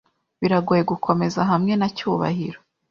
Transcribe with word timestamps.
Biragoye 0.41 0.81
gukomeza 0.91 1.39
hamwe 1.49 1.73
na 1.79 1.87
Cyubahiro. 1.95 2.59